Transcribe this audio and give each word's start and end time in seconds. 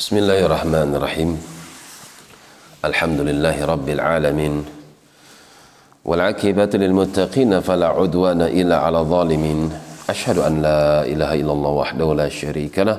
بسم 0.00 0.16
الله 0.16 0.40
الرحمن 0.48 0.96
الرحيم 0.96 1.30
الحمد 2.88 3.20
لله 3.20 3.56
رب 3.68 3.88
العالمين 3.88 4.54
والعاقبة 6.08 6.72
للمتقين 6.74 7.60
فلا 7.60 7.88
عدوان 8.00 8.40
إلا 8.42 8.76
على 8.80 8.98
الظالمين 9.04 9.60
أشهد 10.08 10.38
أن 10.38 10.62
لا 10.64 11.04
إله 11.04 11.44
إلا 11.44 11.52
الله 11.52 11.70
وحده 11.84 12.08
لا 12.14 12.28
شريك 12.32 12.78
له 12.78 12.96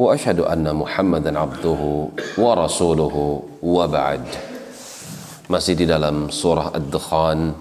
وأشهد 0.00 0.40
أن 0.40 0.64
محمدا 0.64 1.38
عبده 1.38 1.80
ورسوله 2.40 3.16
وبعد 3.60 4.24
masih 5.52 5.76
di 5.76 5.84
dalam 5.84 6.32
surah 6.32 6.72
Ad-Dukhan 6.72 7.52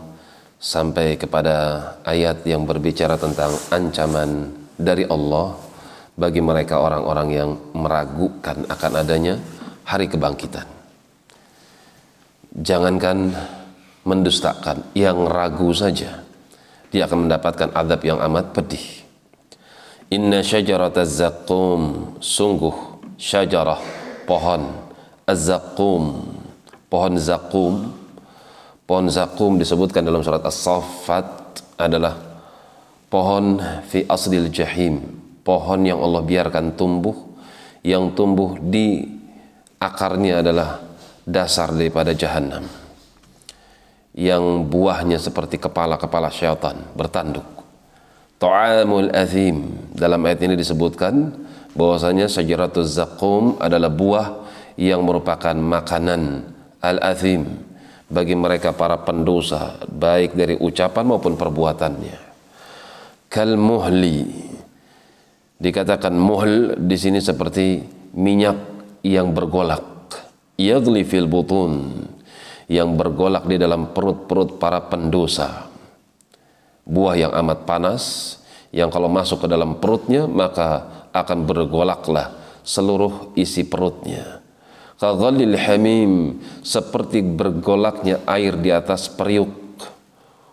sampai 0.56 1.20
kepada 1.20 1.84
ayat 2.08 2.48
yang 2.48 2.64
berbicara 2.64 3.20
tentang 3.20 3.52
ancaman 3.76 4.56
dari 4.80 5.04
Allah 5.04 5.68
bagi 6.20 6.44
mereka 6.44 6.84
orang-orang 6.84 7.28
yang 7.32 7.50
meragukan 7.72 8.68
akan 8.68 8.92
adanya 9.00 9.40
hari 9.88 10.12
kebangkitan. 10.12 10.68
Jangankan 12.60 13.32
mendustakan, 14.04 14.84
yang 14.92 15.24
ragu 15.32 15.72
saja 15.72 16.28
dia 16.92 17.06
akan 17.06 17.30
mendapatkan 17.30 17.70
adab 17.72 18.02
yang 18.04 18.20
amat 18.20 18.52
pedih. 18.52 18.84
Inna 20.10 20.42
syajarata 20.42 21.06
zaqqum 21.06 22.14
sungguh 22.18 22.74
syajarah 23.16 23.78
pohon 24.26 24.74
az-zaqqum 25.30 26.04
pohon 26.90 27.14
zakum 27.22 27.94
pohon 28.90 29.06
zakum 29.14 29.62
disebutkan 29.62 30.02
dalam 30.02 30.26
surat 30.26 30.42
as-saffat 30.42 31.62
adalah 31.78 32.18
pohon 33.14 33.62
fi 33.86 34.02
asdil 34.10 34.50
jahim 34.50 35.19
pohon 35.50 35.82
yang 35.82 35.98
Allah 35.98 36.22
biarkan 36.22 36.78
tumbuh 36.78 37.18
yang 37.82 38.14
tumbuh 38.14 38.62
di 38.62 39.02
akarnya 39.82 40.46
adalah 40.46 40.78
dasar 41.26 41.74
daripada 41.74 42.14
jahanam 42.14 42.70
yang 44.14 44.70
buahnya 44.70 45.18
seperti 45.18 45.58
kepala-kepala 45.58 46.30
syaitan 46.30 46.78
bertanduk. 46.94 47.46
Ta'amul 48.38 49.10
azim 49.10 49.74
dalam 49.98 50.22
ayat 50.30 50.46
ini 50.46 50.54
disebutkan 50.54 51.34
bahwasanya 51.74 52.30
syajaratul 52.30 52.86
zakum 52.86 53.58
adalah 53.58 53.90
buah 53.90 54.28
yang 54.78 55.02
merupakan 55.02 55.58
makanan 55.58 56.46
al-azim 56.78 57.48
bagi 58.06 58.38
mereka 58.38 58.72
para 58.78 59.02
pendosa 59.02 59.82
baik 59.88 60.38
dari 60.38 60.56
ucapan 60.62 61.04
maupun 61.10 61.36
perbuatannya. 61.36 62.18
Kal 63.30 63.60
muhli 63.60 64.49
dikatakan 65.60 66.16
muhl 66.16 66.76
di 66.80 66.98
sini 66.98 67.20
seperti 67.20 67.84
minyak 68.16 68.58
yang 69.06 69.36
bergolak. 69.36 69.86
Yadli 70.60 71.08
fil 71.08 71.28
butun 71.28 72.04
yang 72.68 72.96
bergolak 73.00 73.48
di 73.48 73.56
dalam 73.56 73.92
perut-perut 73.96 74.60
para 74.60 74.84
pendosa. 74.88 75.72
Buah 76.84 77.16
yang 77.16 77.32
amat 77.46 77.70
panas 77.70 78.04
yang 78.74 78.90
kalau 78.94 79.10
masuk 79.10 79.46
ke 79.46 79.48
dalam 79.50 79.78
perutnya 79.78 80.26
maka 80.30 80.86
akan 81.14 81.46
bergolaklah 81.46 82.38
seluruh 82.62 83.34
isi 83.34 83.66
perutnya 83.66 84.46
kaghalil 85.00 85.56
hamim 85.56 86.38
seperti 86.62 87.24
bergolaknya 87.24 88.22
air 88.28 88.54
di 88.60 88.70
atas 88.70 89.10
periuk 89.10 89.50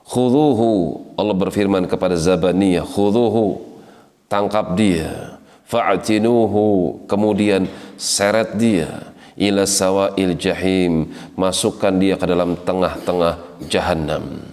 khuduhu 0.07 1.03
Allah 1.19 1.37
berfirman 1.37 1.85
kepada 1.91 2.15
Zabaniyah 2.15 2.87
khuduhu 2.87 3.66
tangkap 4.27 4.75
dia. 4.79 5.39
Fa'tinuhu 5.67 7.03
kemudian 7.11 7.67
seret 7.99 8.55
dia 8.55 9.11
ila 9.35 9.67
sawa'il 9.67 10.39
jahim 10.39 11.11
masukkan 11.35 11.91
dia 11.91 12.15
ke 12.15 12.23
dalam 12.23 12.55
tengah-tengah 12.63 13.67
jahanam 13.67 14.47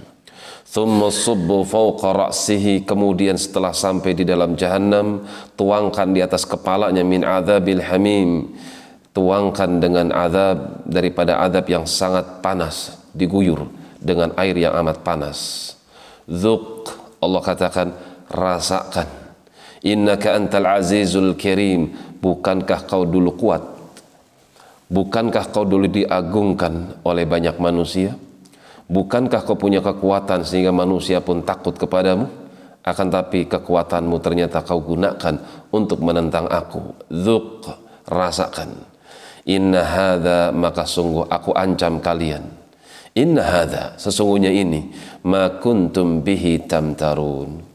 thumma 0.73 1.13
subbu 1.13 1.61
fawqa 1.69 2.33
ra'sihi 2.33 2.81
kemudian 2.81 3.37
setelah 3.37 3.69
sampai 3.69 4.17
di 4.17 4.25
dalam 4.25 4.57
jahanam 4.57 5.21
tuangkan 5.53 6.09
di 6.09 6.25
atas 6.25 6.49
kepalanya 6.49 7.05
min 7.05 7.21
adzabil 7.21 7.83
hamim. 7.85 8.49
Tuangkan 9.13 9.77
dengan 9.77 10.09
azab 10.09 10.89
daripada 10.89 11.37
azab 11.45 11.69
yang 11.69 11.85
sangat 11.85 12.41
panas 12.41 12.97
diguyur 13.13 13.69
dengan 14.01 14.33
air 14.41 14.57
yang 14.57 14.73
amat 14.81 15.05
panas. 15.05 15.37
Zuk 16.25 16.89
Allah 17.21 17.41
katakan 17.45 17.93
rasakan 18.33 19.22
innaka 19.83 20.39
antal 20.39 20.79
azizul 20.79 21.35
karim 21.35 21.91
bukankah 22.23 22.87
kau 22.87 23.03
dulu 23.03 23.35
kuat? 23.35 23.63
Bukankah 24.87 25.51
kau 25.51 25.67
dulu 25.67 25.91
diagungkan 25.91 27.03
oleh 27.03 27.27
banyak 27.27 27.59
manusia? 27.59 28.15
Bukankah 28.87 29.43
kau 29.43 29.59
punya 29.59 29.83
kekuatan 29.83 30.47
sehingga 30.47 30.71
manusia 30.71 31.19
pun 31.19 31.43
takut 31.43 31.75
kepadamu? 31.75 32.29
Akan 32.83 33.07
tapi 33.07 33.47
kekuatanmu 33.47 34.19
ternyata 34.19 34.59
kau 34.59 34.83
gunakan 34.83 35.39
untuk 35.71 36.03
menentang 36.03 36.51
aku. 36.51 36.93
Zuk 37.07 37.63
rasakan. 38.07 38.75
Inna 39.47 39.83
hadha 39.83 40.51
maka 40.51 40.83
sungguh 40.87 41.27
aku 41.27 41.55
ancam 41.55 41.99
kalian. 42.03 42.43
Inna 43.15 43.43
hadha 43.43 43.83
sesungguhnya 43.95 44.51
ini 44.51 44.91
ma 45.23 45.59
kuntum 45.63 46.23
bihi 46.23 46.67
tamtarun. 46.67 47.72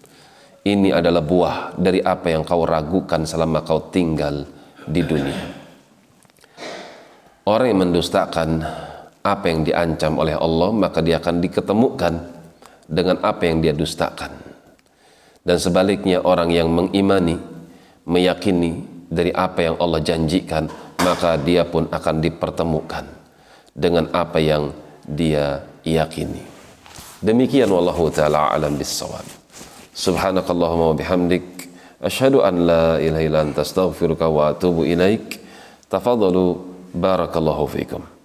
Ini 0.66 0.90
adalah 0.90 1.22
buah 1.22 1.78
dari 1.78 2.02
apa 2.02 2.34
yang 2.34 2.42
kau 2.42 2.66
ragukan 2.66 3.22
selama 3.22 3.62
kau 3.62 3.88
tinggal 3.94 4.42
di 4.84 5.02
dunia. 5.06 5.42
Orang 7.48 7.66
yang 7.72 7.80
mendustakan 7.88 8.60
apa 9.24 9.44
yang 9.48 9.64
diancam 9.64 10.20
oleh 10.20 10.36
Allah 10.36 10.70
maka 10.74 11.00
dia 11.00 11.16
akan 11.22 11.40
diketemukan 11.40 12.14
dengan 12.88 13.16
apa 13.24 13.42
yang 13.46 13.64
dia 13.64 13.72
dustakan. 13.72 14.32
Dan 15.46 15.56
sebaliknya 15.56 16.20
orang 16.20 16.52
yang 16.52 16.68
mengimani, 16.68 17.40
meyakini 18.04 18.84
dari 19.08 19.32
apa 19.32 19.64
yang 19.64 19.76
Allah 19.80 20.04
janjikan 20.04 20.68
maka 21.00 21.40
dia 21.40 21.64
pun 21.64 21.88
akan 21.88 22.20
dipertemukan 22.20 23.04
dengan 23.72 24.10
apa 24.12 24.36
yang 24.42 24.74
dia 25.08 25.64
yakini. 25.86 26.44
Demikian 27.24 27.70
wallahu 27.72 28.12
taala 28.12 28.52
alam 28.52 28.76
bissawab. 28.76 29.37
Subhanakallahumma 29.98 30.94
wa 30.94 30.96
bihamdik 30.96 31.42
asyhadu 31.98 32.46
an 32.46 32.54
la 32.70 33.02
ilaha 33.02 33.22
illa 33.26 33.38
anta 33.42 33.66
astaghfiruka 33.66 34.30
wa 34.30 34.54
atubu 34.54 34.86
ilaik. 34.86 35.42
Tafadhalu 35.90 36.54
barakallahu 36.94 37.66
fikum. 37.66 38.17